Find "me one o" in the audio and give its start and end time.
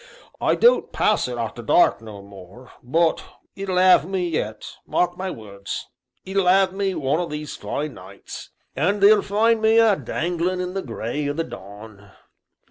6.75-7.27